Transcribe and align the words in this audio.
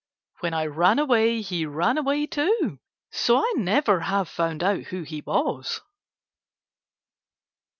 When 0.39 0.55
I 0.55 0.65
ran 0.65 0.97
away, 0.97 1.41
he 1.41 1.67
ran 1.67 1.99
away 1.99 2.25
too, 2.25 2.79
so 3.11 3.37
I 3.37 3.53
never 3.55 3.99
have 3.99 4.27
found 4.27 4.63
out 4.63 4.85
who 4.85 5.03
he 5.03 5.21
was. 5.21 5.79